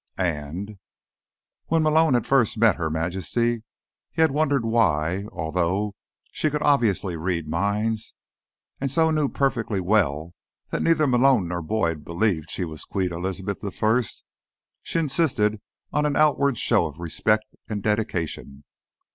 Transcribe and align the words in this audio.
And.... 0.17 0.79
When 1.67 1.83
Malone 1.83 2.15
had 2.15 2.25
first 2.25 2.57
met 2.57 2.77
Her 2.77 2.89
Majesty, 2.89 3.61
he 4.11 4.21
had 4.23 4.31
wondered 4.31 4.65
why, 4.65 5.25
although 5.31 5.93
she 6.31 6.49
could 6.49 6.63
obviously 6.63 7.15
read 7.15 7.47
minds, 7.47 8.15
and 8.79 8.89
so 8.89 9.11
knew 9.11 9.29
perfectly 9.29 9.79
well 9.79 10.33
that 10.71 10.81
neither 10.81 11.05
Malone 11.05 11.47
nor 11.49 11.61
Boyd 11.61 12.03
believed 12.03 12.49
she 12.49 12.65
was 12.65 12.83
Queen 12.83 13.13
Elizabeth 13.13 13.59
I, 13.63 14.01
she 14.81 14.97
insisted 14.97 15.61
on 15.93 16.07
an 16.07 16.15
outward 16.15 16.57
show 16.57 16.87
of 16.87 16.99
respect 16.99 17.55
and 17.69 17.83
dedication. 17.83 18.63